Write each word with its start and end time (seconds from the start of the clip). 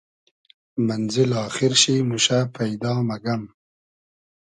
مئنزیل 0.85 1.31
آخیر 1.45 1.73
شی 1.81 1.95
موشۂ 2.07 2.39
پݷدا 2.53 2.93
مئگئم 3.07 3.43